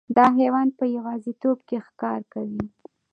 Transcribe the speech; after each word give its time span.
دا 0.17 0.25
حیوان 0.37 0.67
په 0.77 0.85
یوازیتوب 0.97 1.57
کې 1.67 1.77
ښکار 1.87 2.21
کوي. 2.33 2.63